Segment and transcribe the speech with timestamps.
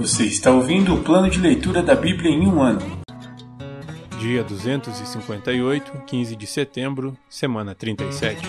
[0.00, 2.80] Você está ouvindo o plano de leitura da Bíblia em um ano.
[4.18, 8.40] Dia 258, 15 de setembro, semana 37.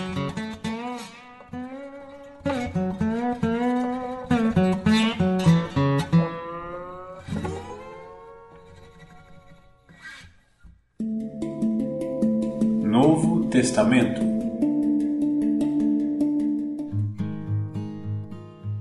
[12.81, 14.21] Novo Testamento.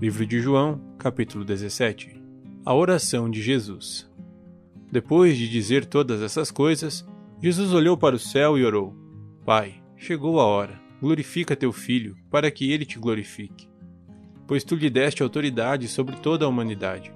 [0.00, 2.19] Livro de João, capítulo 17.
[2.62, 4.06] A oração de Jesus.
[4.92, 7.08] Depois de dizer todas essas coisas,
[7.42, 8.94] Jesus olhou para o céu e orou:
[9.46, 10.78] Pai, chegou a hora.
[11.00, 13.66] Glorifica teu filho, para que ele te glorifique.
[14.46, 17.10] Pois tu lhe deste autoridade sobre toda a humanidade.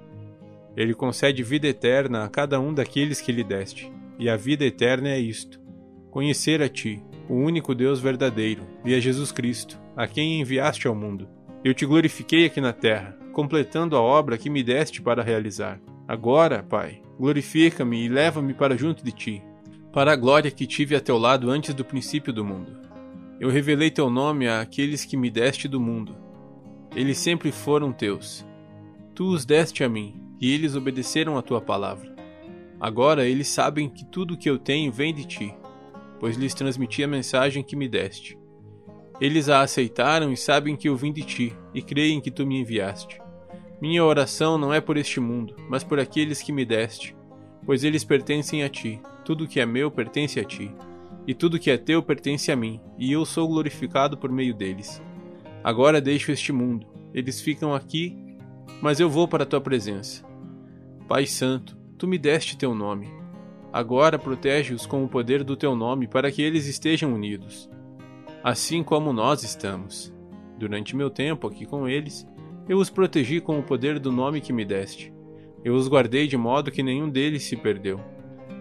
[0.75, 5.09] Ele concede vida eterna a cada um daqueles que lhe deste, e a vida eterna
[5.09, 5.61] é isto:
[6.09, 10.95] conhecer a ti, o único Deus verdadeiro, e a Jesus Cristo, a quem enviaste ao
[10.95, 11.29] mundo.
[11.63, 15.81] Eu te glorifiquei aqui na terra, completando a obra que me deste para realizar.
[16.07, 19.43] Agora, Pai, glorifica-me e leva-me para junto de ti,
[19.91, 22.79] para a glória que tive a teu lado antes do princípio do mundo.
[23.37, 26.15] Eu revelei teu nome àqueles que me deste do mundo.
[26.95, 28.45] Eles sempre foram teus.
[29.13, 32.15] Tu os deste a mim, e eles obedeceram a tua palavra.
[32.79, 35.53] Agora eles sabem que tudo o que eu tenho vem de ti,
[36.21, 38.39] pois lhes transmiti a mensagem que me deste.
[39.19, 42.61] Eles a aceitaram e sabem que eu vim de ti, e creem que tu me
[42.61, 43.24] enviaste.
[43.81, 47.15] Minha oração não é por este mundo, mas por aqueles que me deste,
[47.65, 49.01] pois eles pertencem a ti.
[49.23, 50.71] Tudo que é meu pertence a ti,
[51.27, 55.01] e tudo que é teu pertence a mim, e eu sou glorificado por meio deles.
[55.63, 58.15] Agora deixo este mundo, eles ficam aqui,
[58.81, 60.23] mas eu vou para a tua presença.
[61.07, 63.09] Pai Santo, tu me deste teu nome.
[63.73, 67.69] Agora protege-os com o poder do teu nome para que eles estejam unidos
[68.45, 70.13] assim como nós estamos.
[70.55, 72.27] Durante meu tempo aqui com eles,
[72.67, 75.13] eu os protegi com o poder do nome que me deste.
[75.63, 77.99] Eu os guardei de modo que nenhum deles se perdeu,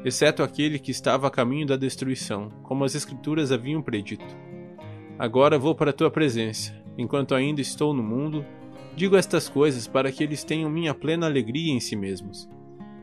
[0.05, 4.25] exceto aquele que estava a caminho da destruição, como as Escrituras haviam predito.
[5.19, 8.45] Agora vou para a tua presença, enquanto ainda estou no mundo,
[8.95, 12.49] digo estas coisas para que eles tenham minha plena alegria em si mesmos.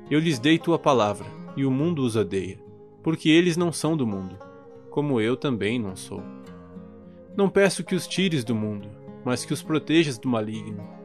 [0.09, 2.59] Eu lhes dei tua palavra, e o mundo os odeia,
[3.01, 4.37] porque eles não são do mundo,
[4.89, 6.21] como eu também não sou.
[7.35, 8.89] Não peço que os tires do mundo,
[9.23, 11.00] mas que os protejas do maligno.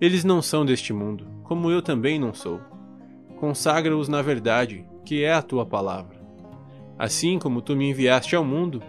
[0.00, 2.60] Eles não são deste mundo, como eu também não sou.
[3.36, 6.20] Consagra-os na verdade, que é a tua palavra.
[6.98, 8.82] Assim como tu me enviaste ao mundo,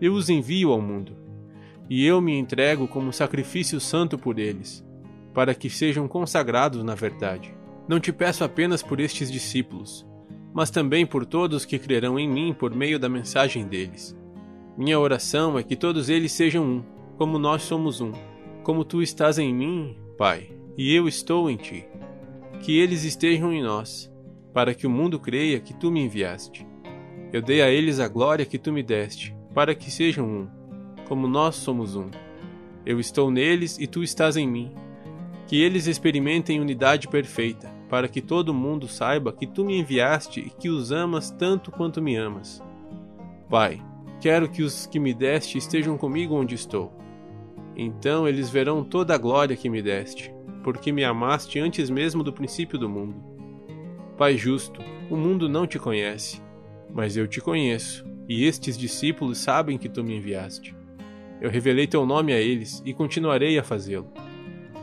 [0.00, 1.16] eu os envio ao mundo.
[1.88, 4.84] E eu me entrego como sacrifício santo por eles,
[5.32, 7.54] para que sejam consagrados na verdade.
[7.86, 10.06] Não te peço apenas por estes discípulos,
[10.52, 14.18] mas também por todos que crerão em mim por meio da mensagem deles
[14.78, 16.82] minha oração é que todos eles sejam um,
[17.16, 18.12] como nós somos um,
[18.62, 21.84] como tu estás em mim, Pai, e eu estou em ti.
[22.60, 24.10] Que eles estejam em nós,
[24.54, 26.64] para que o mundo creia que tu me enviaste.
[27.32, 30.48] Eu dei a eles a glória que tu me deste, para que sejam um,
[31.08, 32.08] como nós somos um.
[32.86, 34.72] Eu estou neles e tu estás em mim.
[35.48, 40.48] Que eles experimentem unidade perfeita, para que todo mundo saiba que tu me enviaste e
[40.48, 42.62] que os amas tanto quanto me amas.
[43.50, 43.82] Pai,
[44.20, 46.92] Quero que os que me deste estejam comigo onde estou.
[47.76, 50.34] Então eles verão toda a glória que me deste,
[50.70, 53.24] porque me amaste antes mesmo do princípio do mundo.
[54.18, 56.42] Pai justo, o mundo não te conhece,
[56.90, 60.76] mas eu te conheço, e estes discípulos sabem que tu me enviaste.
[61.40, 64.12] Eu revelei teu nome a eles e continuarei a fazê-lo.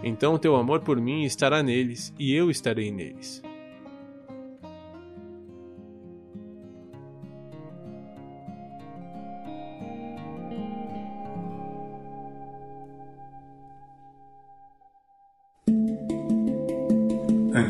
[0.03, 3.44] Então teu amor por mim estará neles, e eu estarei neles.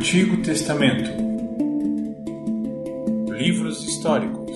[0.05, 1.09] Antigo Testamento
[3.31, 4.55] Livros históricos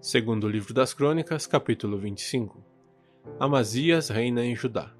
[0.00, 2.62] Segundo livro das Crônicas, capítulo 25
[3.40, 4.94] Amazias reina em Judá.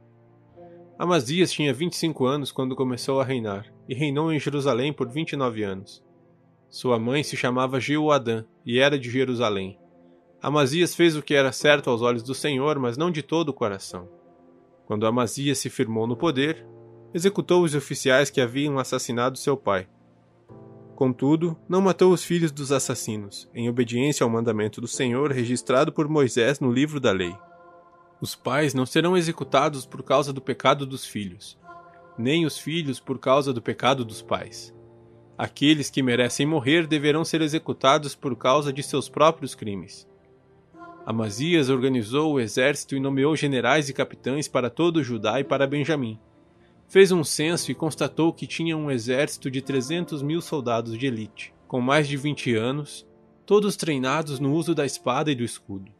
[0.98, 6.09] Amazias tinha 25 anos quando começou a reinar, e reinou em Jerusalém por 29 anos.
[6.70, 9.76] Sua mãe se chamava Jeoadã e era de Jerusalém.
[10.40, 13.52] Amazias fez o que era certo aos olhos do Senhor, mas não de todo o
[13.52, 14.08] coração.
[14.86, 16.64] Quando Amazias se firmou no poder,
[17.12, 19.88] executou os oficiais que haviam assassinado seu pai.
[20.94, 26.08] Contudo, não matou os filhos dos assassinos, em obediência ao mandamento do Senhor registrado por
[26.08, 27.36] Moisés no livro da lei.
[28.20, 31.58] Os pais não serão executados por causa do pecado dos filhos,
[32.16, 34.72] nem os filhos por causa do pecado dos pais
[35.40, 40.06] Aqueles que merecem morrer deverão ser executados por causa de seus próprios crimes.
[41.06, 46.18] Amazias organizou o exército e nomeou generais e capitães para todo Judá e para Benjamim.
[46.86, 51.54] Fez um censo e constatou que tinha um exército de 300 mil soldados de elite,
[51.66, 53.06] com mais de 20 anos,
[53.46, 55.90] todos treinados no uso da espada e do escudo.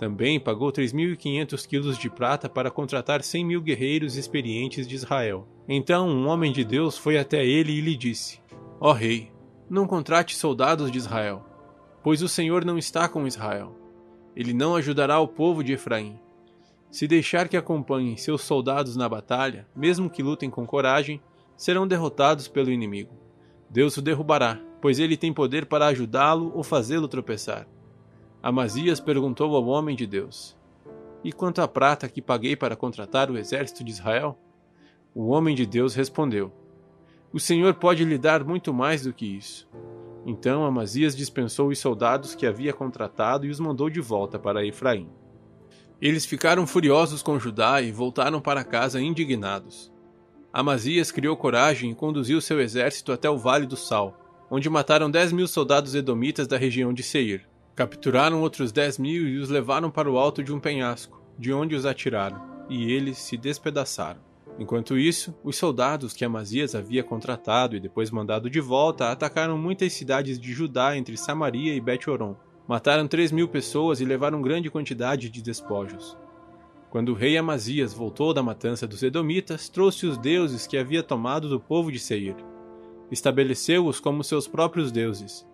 [0.00, 5.46] Também pagou 3.500 quilos de prata para contratar 100 mil guerreiros experientes de Israel.
[5.68, 8.42] Então um homem de Deus foi até ele e lhe disse:
[8.80, 9.32] Ó rei,
[9.70, 11.44] não contrate soldados de Israel,
[12.02, 13.74] pois o Senhor não está com Israel.
[14.36, 16.18] Ele não ajudará o povo de Efraim.
[16.90, 21.20] Se deixar que acompanhem seus soldados na batalha, mesmo que lutem com coragem,
[21.56, 23.14] serão derrotados pelo inimigo.
[23.70, 27.66] Deus o derrubará, pois ele tem poder para ajudá-lo ou fazê-lo tropeçar.
[28.42, 30.56] Amazias perguntou ao homem de Deus:
[31.22, 34.38] E quanto à prata que paguei para contratar o exército de Israel?
[35.14, 36.52] O homem de Deus respondeu:
[37.34, 39.68] O Senhor pode lhe dar muito mais do que isso.
[40.24, 45.10] Então Amazias dispensou os soldados que havia contratado e os mandou de volta para Efraim.
[46.00, 49.92] Eles ficaram furiosos com Judá e voltaram para casa indignados.
[50.52, 54.16] Amazias criou coragem e conduziu seu exército até o Vale do Sal,
[54.48, 57.48] onde mataram dez mil soldados edomitas da região de Seir.
[57.74, 61.74] Capturaram outros dez mil e os levaram para o alto de um penhasco, de onde
[61.74, 62.40] os atiraram,
[62.70, 64.20] e eles se despedaçaram.
[64.58, 69.92] Enquanto isso, os soldados que Amazias havia contratado e depois mandado de volta atacaram muitas
[69.92, 72.36] cidades de Judá entre Samaria e Bet-Horon.
[72.68, 76.16] Mataram três mil pessoas e levaram grande quantidade de despojos.
[76.88, 81.48] Quando o rei Amazias voltou da matança dos Edomitas, trouxe os deuses que havia tomado
[81.48, 82.36] do povo de Seir.
[83.10, 85.44] Estabeleceu-os como seus próprios deuses,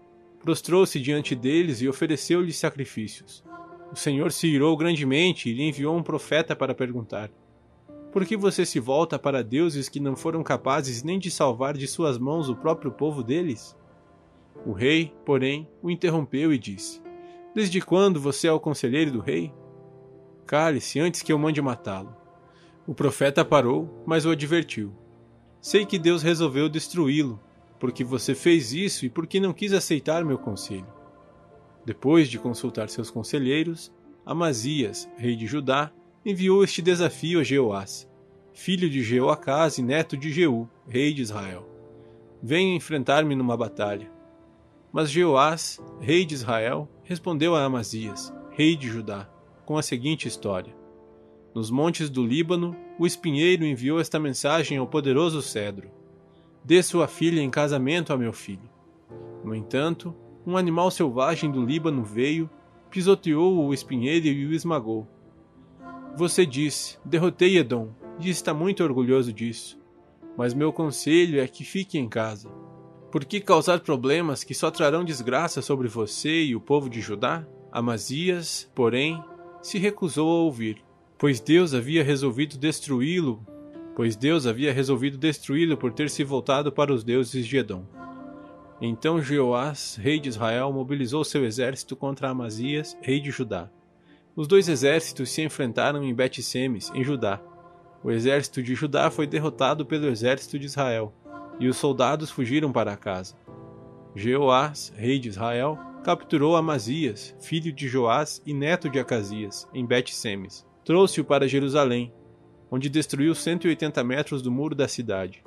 [0.41, 3.43] prostrou-se diante deles e ofereceu-lhes sacrifícios.
[3.91, 7.31] O Senhor se irou grandemente e lhe enviou um profeta para perguntar:
[8.13, 11.87] Por que você se volta para deuses que não foram capazes nem de salvar de
[11.87, 13.77] suas mãos o próprio povo deles?
[14.67, 17.01] O rei, porém, o interrompeu e disse:
[17.55, 19.53] Desde quando você é o conselheiro do rei?
[20.45, 22.17] Cale-se antes que eu mande matá-lo.
[22.85, 24.93] O profeta parou, mas o advertiu:
[25.61, 27.39] Sei que Deus resolveu destruí-lo,
[27.79, 30.87] porque você fez isso e porque não quis aceitar meu conselho.
[31.85, 33.93] Depois de consultar seus conselheiros,
[34.27, 35.91] Amazias, rei de Judá,
[36.25, 38.09] enviou este desafio a Jeoás,
[38.53, 41.67] filho de Jeoacás e neto de Jeú, rei de Israel.
[42.43, 44.11] Venha enfrentar-me numa batalha.
[44.93, 49.31] Mas Jeoás, rei de Israel, respondeu a Amazias, rei de Judá,
[49.65, 50.75] com a seguinte história:
[51.55, 55.91] Nos montes do Líbano, o espinheiro enviou esta mensagem ao poderoso cedro:
[56.63, 58.69] Dê sua filha em casamento a meu filho.
[59.43, 60.15] No entanto,
[60.47, 62.51] um animal selvagem do Líbano veio,
[62.91, 65.09] pisoteou o espinheiro e o esmagou.
[66.17, 67.91] Você disse: Derrotei Edom,
[68.21, 69.79] e está muito orgulhoso disso.
[70.37, 72.49] Mas meu conselho é que fique em casa.
[73.11, 77.47] Por que causar problemas que só trarão desgraça sobre você e o povo de Judá?
[77.73, 79.23] Amazias, porém,
[79.63, 80.83] se recusou a ouvir,
[81.19, 83.45] pois Deus havia resolvido destruí-lo
[84.01, 87.85] pois Deus havia resolvido destruí-lo por ter se voltado para os deuses de Edom.
[88.81, 93.71] Então Jeoás, rei de Israel, mobilizou seu exército contra Amazias, rei de Judá.
[94.41, 97.43] Os dois exércitos se enfrentaram em Bet-Semes, em Judá.
[98.03, 101.13] O exército de Judá foi derrotado pelo exército de Israel,
[101.59, 103.37] e os soldados fugiram para casa.
[104.17, 110.67] Jeoás, rei de Israel, capturou Amazias, filho de Joás e neto de Acasias, em Bet-Semes.
[110.87, 112.11] Trouxe-o para Jerusalém,
[112.71, 115.45] onde destruiu 180 metros do muro da cidade,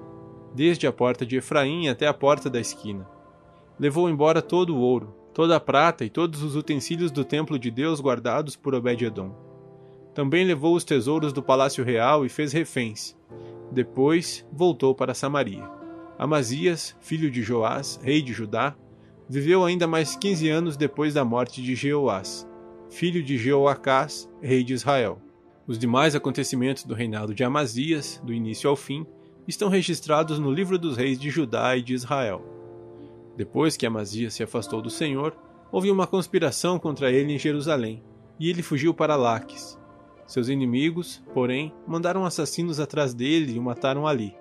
[0.54, 3.10] desde a porta de Efraim até a porta da esquina.
[3.80, 7.72] Levou embora todo o ouro, toda a prata e todos os utensílios do templo de
[7.72, 9.34] Deus guardados por Obed-edom.
[10.14, 13.16] Também levou os tesouros do palácio real e fez reféns.
[13.72, 15.68] Depois voltou para Samaria.
[16.20, 18.76] Amazias, filho de Joás, rei de Judá,
[19.28, 22.48] viveu ainda mais quinze anos depois da morte de Jeoás,
[22.90, 25.20] filho de Jeoacás, rei de Israel.
[25.66, 29.08] Os demais acontecimentos do reinado de Amazias, do início ao fim,
[29.48, 32.53] estão registrados no livro dos reis de Judá e de Israel.
[33.36, 35.36] Depois que Amazias se afastou do Senhor,
[35.72, 38.04] houve uma conspiração contra ele em Jerusalém,
[38.40, 39.80] e ele fugiu para Laques.
[40.26, 44.36] Seus inimigos, porém, mandaram assassinos atrás dele e o mataram ali.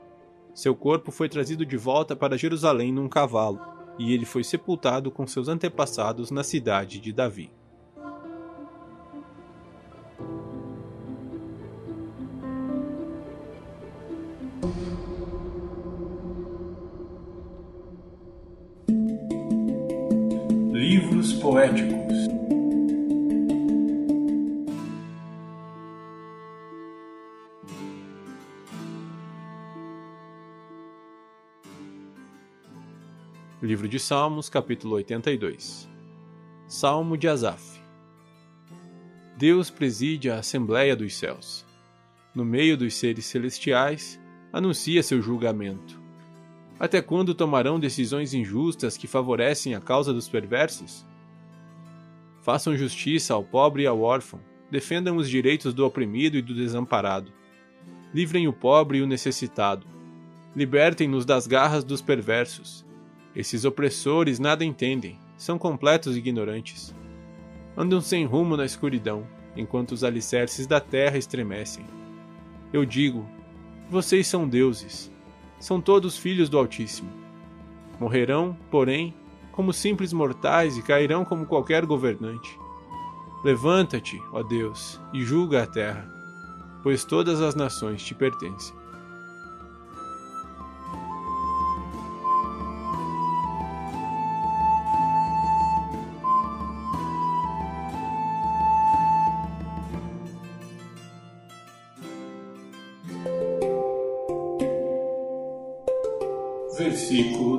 [0.54, 3.60] Seu corpo foi trazido de volta para Jerusalém num cavalo,
[3.98, 7.50] e ele foi sepultado com seus antepassados na cidade de Davi.
[20.92, 22.12] Livros poéticos
[33.62, 35.88] Livro de Salmos, capítulo 82
[36.68, 37.80] Salmo de Asaf
[39.38, 41.64] Deus preside a Assembleia dos Céus.
[42.34, 44.20] No meio dos seres celestiais,
[44.52, 46.01] anuncia seu julgamento.
[46.82, 51.06] Até quando tomarão decisões injustas que favorecem a causa dos perversos?
[52.40, 57.32] Façam justiça ao pobre e ao órfão, defendam os direitos do oprimido e do desamparado.
[58.12, 59.86] Livrem o pobre e o necessitado.
[60.56, 62.84] Libertem-nos das garras dos perversos.
[63.32, 66.92] Esses opressores nada entendem, são completos ignorantes.
[67.76, 69.24] Andam sem rumo na escuridão,
[69.56, 71.86] enquanto os alicerces da terra estremecem.
[72.72, 73.24] Eu digo:
[73.88, 75.12] vocês são deuses,
[75.62, 77.08] são todos filhos do Altíssimo.
[78.00, 79.14] Morrerão, porém,
[79.52, 82.58] como simples mortais e cairão como qualquer governante.
[83.44, 86.04] Levanta-te, ó Deus, e julga a terra,
[86.82, 88.74] pois todas as nações te pertencem.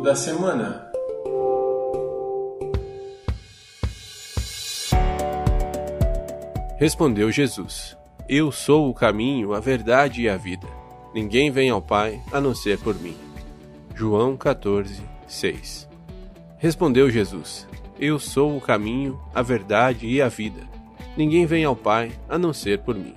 [0.04, 0.92] Da semana.
[6.78, 10.68] Respondeu Jesus: Eu sou o caminho, a verdade e a vida.
[11.14, 13.16] Ninguém vem ao Pai a não ser por mim.
[13.96, 15.88] João 14, 6
[16.58, 17.66] Respondeu Jesus:
[17.98, 20.68] Eu sou o caminho, a verdade e a vida.
[21.16, 23.16] Ninguém vem ao Pai a não ser por mim.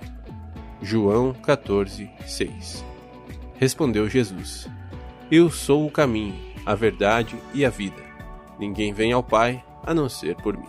[0.81, 2.85] João 14, 6
[3.55, 4.69] Respondeu Jesus:
[5.29, 8.03] Eu sou o caminho, a verdade e a vida.
[8.59, 10.67] Ninguém vem ao Pai a não ser por mim.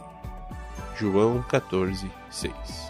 [0.96, 2.87] João 14, 6